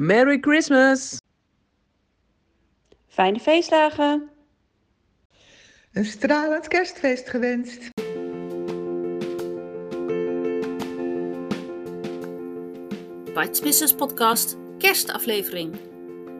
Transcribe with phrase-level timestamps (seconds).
[0.00, 1.18] Merry Christmas!
[3.08, 4.30] Fijne feestdagen!
[5.92, 7.90] Een stralend kerstfeest gewenst.
[13.34, 15.76] Bites Business Podcast kerstaflevering.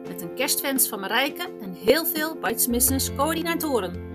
[0.07, 4.08] Met een kerstwens van Marijke en heel veel Bites Business coördinatoren.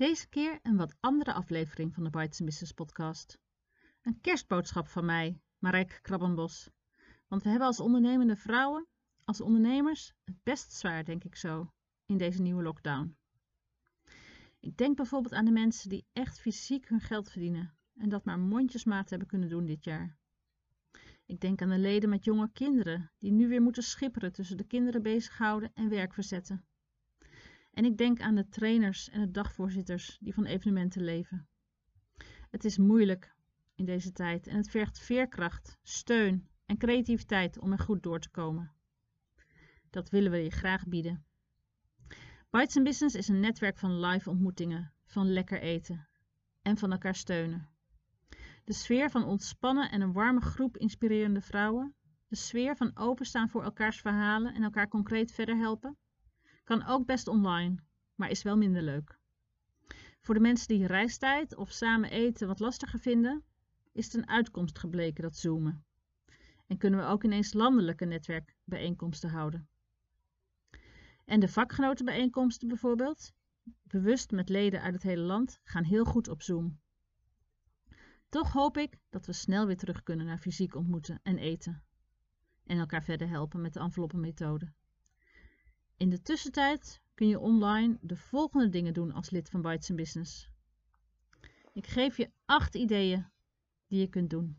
[0.00, 3.38] Deze keer een wat andere aflevering van de Bites Business Podcast.
[4.02, 6.70] Een kerstboodschap van mij, Marijke Krabbenbos.
[7.28, 8.86] Want we hebben als ondernemende vrouwen,
[9.24, 11.72] als ondernemers, het best zwaar, denk ik zo,
[12.06, 13.16] in deze nieuwe lockdown.
[14.60, 18.38] Ik denk bijvoorbeeld aan de mensen die echt fysiek hun geld verdienen en dat maar
[18.38, 20.16] mondjesmaat hebben kunnen doen dit jaar.
[21.26, 24.66] Ik denk aan de leden met jonge kinderen die nu weer moeten schipperen tussen de
[24.66, 26.64] kinderen bezighouden en werk verzetten.
[27.80, 31.48] En ik denk aan de trainers en de dagvoorzitters die van evenementen leven.
[32.50, 33.34] Het is moeilijk
[33.74, 38.30] in deze tijd en het vergt veerkracht, steun en creativiteit om er goed door te
[38.30, 38.72] komen.
[39.90, 41.24] Dat willen we je graag bieden.
[42.50, 46.08] Bites Business is een netwerk van live ontmoetingen, van lekker eten
[46.62, 47.68] en van elkaar steunen.
[48.64, 51.94] De sfeer van ontspannen en een warme groep inspirerende vrouwen,
[52.28, 55.98] de sfeer van openstaan voor elkaars verhalen en elkaar concreet verder helpen,
[56.64, 57.76] kan ook best online,
[58.14, 59.18] maar is wel minder leuk.
[60.20, 63.44] Voor de mensen die reistijd of samen eten wat lastiger vinden,
[63.92, 65.84] is het een uitkomst gebleken dat zoomen.
[66.66, 69.68] En kunnen we ook ineens landelijke netwerkbijeenkomsten houden.
[71.24, 73.32] En de vakgenotenbijeenkomsten bijvoorbeeld,
[73.82, 76.80] bewust met leden uit het hele land, gaan heel goed op Zoom.
[78.28, 81.82] Toch hoop ik dat we snel weer terug kunnen naar fysiek ontmoeten en eten.
[82.64, 84.72] En elkaar verder helpen met de enveloppenmethode.
[86.00, 90.48] In de tussentijd kun je online de volgende dingen doen als lid van Bites Business.
[91.72, 93.26] Ik geef je acht ideeën
[93.86, 94.58] die je kunt doen.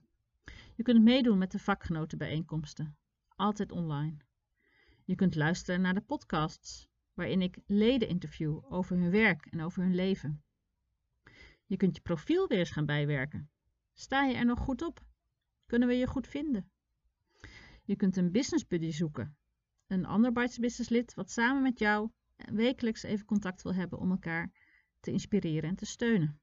[0.75, 2.97] Je kunt meedoen met de vakgenotenbijeenkomsten,
[3.35, 4.17] altijd online.
[5.05, 9.83] Je kunt luisteren naar de podcasts, waarin ik leden interview over hun werk en over
[9.83, 10.43] hun leven.
[11.65, 13.49] Je kunt je profiel weer eens gaan bijwerken.
[13.93, 15.05] Sta je er nog goed op?
[15.65, 16.71] Kunnen we je goed vinden?
[17.83, 19.37] Je kunt een business buddy zoeken,
[19.91, 24.11] een ander Bites Business lid wat samen met jou wekelijks even contact wil hebben om
[24.11, 24.51] elkaar
[24.99, 26.39] te inspireren en te steunen.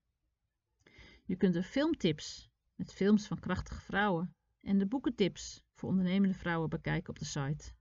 [1.24, 6.68] Je kunt de filmtips met films van krachtige vrouwen en de boekentips voor ondernemende vrouwen
[6.68, 7.72] bekijken op de site.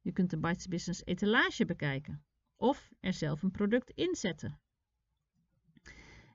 [0.00, 2.24] Je kunt de Bites Business etalage bekijken
[2.56, 4.60] of er zelf een product inzetten.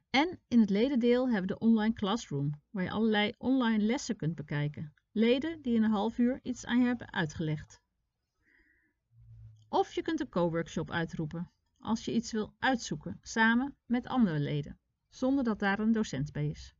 [0.10, 4.36] En in het ledendeel hebben we de online classroom, waar je allerlei online lessen kunt
[4.36, 4.94] bekijken.
[5.12, 7.84] Leden die in een half uur iets aan je hebben uitgelegd.
[9.76, 14.80] Of je kunt een co-workshop uitroepen als je iets wil uitzoeken samen met andere leden,
[15.10, 16.76] zonder dat daar een docent bij is.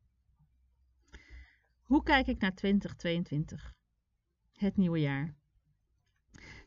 [1.82, 3.74] Hoe kijk ik naar 2022?
[4.54, 5.36] Het nieuwe jaar.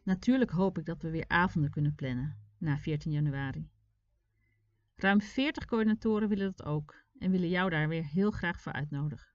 [0.02, 3.70] Natuurlijk hoop ik dat we weer avonden kunnen plannen na 14 januari.
[4.94, 9.32] Ruim 40 coördinatoren willen dat ook en willen jou daar weer heel graag voor uitnodigen.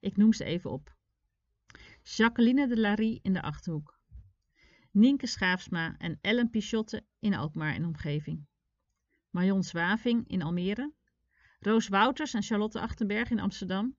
[0.00, 0.96] Ik noem ze even op.
[2.02, 3.97] Jacqueline de Larie in de Achterhoek.
[4.98, 8.46] Nienke Schaafsma en Ellen Pichotte in Alkmaar en omgeving.
[9.30, 10.92] Marion Zwaving in Almere.
[11.60, 13.96] Roos Wouters en Charlotte Achterberg in Amsterdam.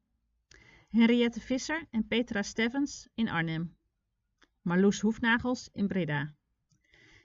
[0.90, 3.78] Henriette Visser en Petra Stevens in Arnhem.
[4.62, 6.34] Marloes Hoefnagels in Breda.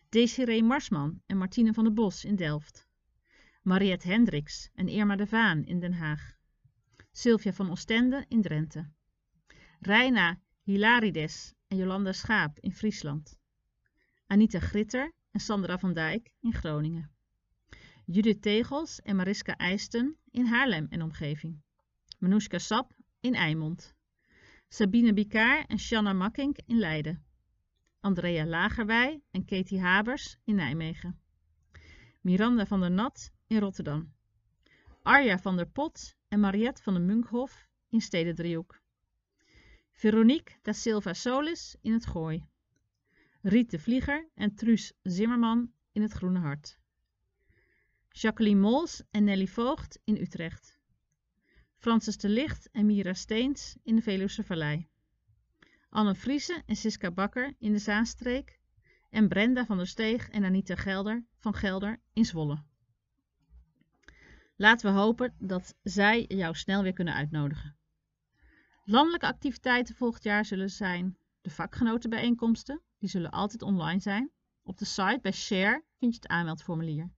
[0.08, 2.86] Desiree Marsman en Martine van der Bos in Delft.
[3.62, 6.36] Mariette Hendricks en Irma de Vaan in Den Haag.
[7.12, 8.86] Sylvia van Ostende in Drenthe.
[9.80, 13.36] Reina Hilarides en Jolanda Schaap in Friesland.
[14.26, 17.10] Anita Gritter en Sandra van Dijk in Groningen.
[18.04, 21.62] Judith Tegels en Mariska Eijsten in Haarlem en omgeving.
[22.18, 23.94] Manoushka Sap in Eimond.
[24.68, 27.24] Sabine Bikaar en Shanna Makkink in Leiden.
[28.00, 31.20] Andrea Lagerwij en Katie Habers in Nijmegen.
[32.20, 34.12] Miranda van der Nat in Rotterdam.
[35.02, 38.80] Arja van der Pot en Mariette van der Munkhof in Stedendriehoek.
[39.90, 42.44] Veronique da Silva Solis in het Gooi.
[43.46, 46.78] Riet de Vlieger en Truus Zimmerman in het Groene Hart.
[48.10, 50.78] Jacqueline Mols en Nelly Voogd in Utrecht.
[51.76, 54.88] Francis de Licht en Mira Steens in de Veluwse Vallei.
[55.88, 58.60] Anne Friese en Siska Bakker in de Zaanstreek.
[59.10, 62.62] En Brenda van der Steeg en Anita Gelder van Gelder in Zwolle.
[64.56, 67.76] Laten we hopen dat zij jou snel weer kunnen uitnodigen.
[68.84, 74.30] Landelijke activiteiten volgend jaar zullen zijn de vakgenotenbijeenkomsten, die zullen altijd online zijn.
[74.62, 77.10] Op de site bij Share vind je het aanmeldformulier.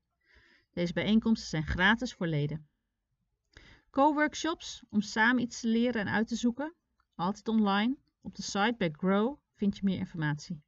[0.72, 2.68] Deze bijeenkomsten zijn gratis voor leden.
[3.90, 6.74] co-workshops om samen iets te leren en uit te zoeken,
[7.14, 7.96] altijd online.
[8.20, 10.62] Op de site bij Grow vind je meer informatie.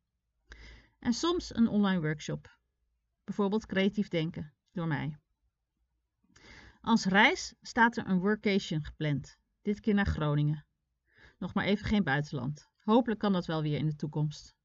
[0.98, 2.58] En soms een online workshop,
[3.24, 5.18] bijvoorbeeld creatief denken door mij.
[6.80, 10.66] Als reis staat er een workation gepland, dit keer naar Groningen.
[11.38, 12.68] Nog maar even geen buitenland.
[12.76, 14.56] Hopelijk kan dat wel weer in de toekomst.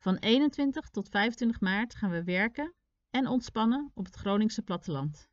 [0.00, 2.74] Van 21 tot 25 maart gaan we werken
[3.10, 5.28] en ontspannen op het Groningse platteland.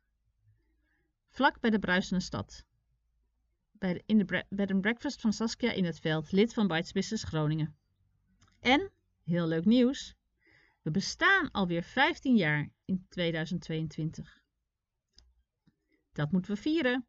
[1.28, 2.64] Vlak bij de bruisende stad.
[3.72, 6.92] Bij de, in de bed and breakfast van Saskia in het veld, lid van Bites
[6.92, 7.76] Business Groningen.
[8.60, 8.90] En,
[9.22, 10.14] heel leuk nieuws,
[10.82, 14.42] we bestaan alweer 15 jaar in 2022.
[16.12, 17.06] Dat moeten we vieren.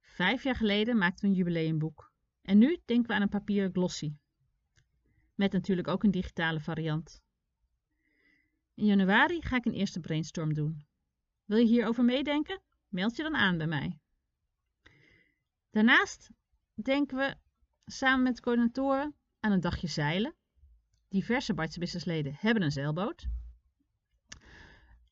[0.00, 2.12] Vijf jaar geleden maakten we een jubileumboek.
[2.42, 4.14] En nu denken we aan een papieren glossy.
[5.38, 7.20] Met natuurlijk ook een digitale variant.
[8.74, 10.86] In januari ga ik een eerste brainstorm doen.
[11.44, 12.62] Wil je hierover meedenken?
[12.88, 13.98] Meld je dan aan bij mij.
[15.70, 16.30] Daarnaast
[16.74, 17.36] denken we
[17.84, 20.34] samen met de coördinatoren aan een dagje zeilen.
[21.08, 23.26] Diverse Bites Businessleden hebben een zeilboot.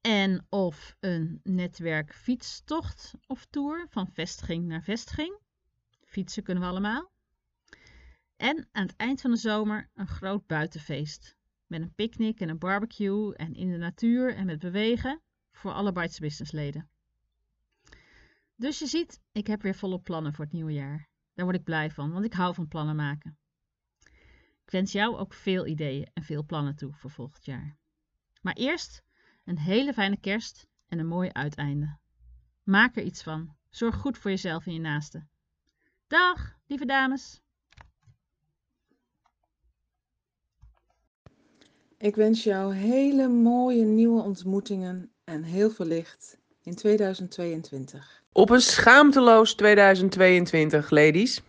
[0.00, 5.38] En of een netwerk fietstocht of tour van vestiging naar vestiging.
[6.04, 7.14] Fietsen kunnen we allemaal.
[8.36, 11.36] En aan het eind van de zomer een groot buitenfeest.
[11.66, 15.20] Met een picknick en een barbecue en in de natuur en met bewegen
[15.52, 16.88] voor alle Bites Businessleden.
[18.56, 21.08] Dus je ziet, ik heb weer volop plannen voor het nieuwe jaar.
[21.34, 23.38] Daar word ik blij van, want ik hou van plannen maken.
[24.64, 27.76] Ik wens jou ook veel ideeën en veel plannen toe voor volgend jaar.
[28.42, 29.02] Maar eerst
[29.44, 31.98] een hele fijne kerst en een mooi uiteinde.
[32.62, 33.56] Maak er iets van.
[33.70, 35.28] Zorg goed voor jezelf en je naasten.
[36.06, 37.40] Dag, lieve dames.
[42.06, 48.22] Ik wens jou hele mooie nieuwe ontmoetingen en heel veel licht in 2022.
[48.32, 51.42] Op een schaamteloos 2022, ladies.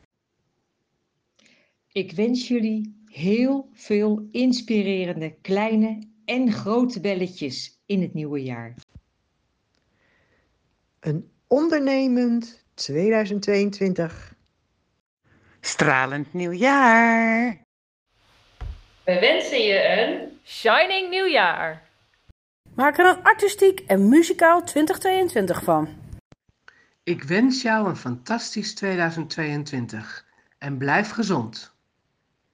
[1.91, 8.73] Ik wens jullie heel veel inspirerende kleine en grote belletjes in het nieuwe jaar.
[10.99, 14.35] Een ondernemend 2022.
[15.61, 17.61] Stralend nieuwjaar!
[19.03, 21.81] We wensen je een Shining nieuwjaar!
[22.75, 25.89] Maak er een artistiek en muzikaal 2022 van.
[27.03, 30.25] Ik wens jou een fantastisch 2022
[30.57, 31.76] en blijf gezond.